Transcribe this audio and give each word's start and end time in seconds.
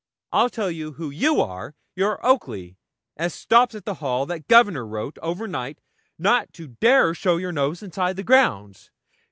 'I'll 0.33 0.49
tell 0.49 0.71
you 0.71 0.93
who 0.93 1.11
you 1.11 1.39
are 1.41 1.75
you're 1.95 2.25
Oakley, 2.25 2.75
as 3.17 3.35
stops 3.35 3.75
at 3.75 3.85
the 3.85 3.93
Hall, 4.01 4.25
that 4.25 4.47
Governor 4.47 4.83
wrote, 4.83 5.19
over 5.19 5.47
night, 5.47 5.79
not 6.17 6.51
to 6.53 6.65
dare 6.69 7.13
show 7.13 7.37
your 7.37 7.51
nose 7.51 7.83
inside 7.83 8.15
the 8.15 8.23
grounds. 8.23 8.89